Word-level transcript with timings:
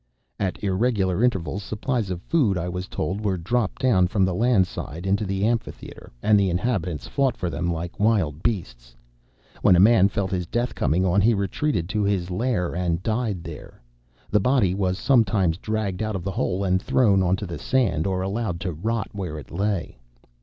At 0.39 0.63
irregular 0.63 1.23
intervals 1.23 1.61
supplies 1.61 2.09
of 2.09 2.23
food, 2.23 2.57
I 2.57 2.67
was 2.67 2.87
told, 2.87 3.23
were 3.23 3.37
dropped 3.37 3.83
down 3.83 4.07
from 4.07 4.25
the 4.25 4.33
land 4.33 4.65
side 4.65 5.05
into 5.05 5.25
the 5.27 5.45
amphitheatre, 5.45 6.11
and 6.23 6.39
the 6.39 6.49
inhabitants 6.49 7.05
fought 7.07 7.37
for 7.37 7.51
them 7.51 7.71
like 7.71 7.99
wild 7.99 8.41
beasts. 8.41 8.95
When 9.61 9.75
a 9.75 9.79
man 9.79 10.09
felt 10.09 10.31
his 10.31 10.47
death 10.47 10.73
coming 10.73 11.05
on 11.05 11.21
he 11.21 11.35
retreated 11.35 11.87
to 11.89 12.01
his 12.01 12.31
lair 12.31 12.73
and 12.73 13.03
died 13.03 13.43
there. 13.43 13.79
The 14.31 14.39
body 14.39 14.73
was 14.73 14.97
sometimes 14.97 15.59
dragged 15.59 16.01
out 16.01 16.15
of 16.15 16.23
the 16.23 16.31
hole 16.31 16.63
and 16.63 16.81
thrown 16.81 17.21
on 17.21 17.35
to 17.35 17.45
the 17.45 17.59
sand, 17.59 18.07
or 18.07 18.23
allowed 18.23 18.59
to 18.61 18.73
rot 18.73 19.09
where 19.13 19.37
it 19.37 19.51
lay. 19.51 19.99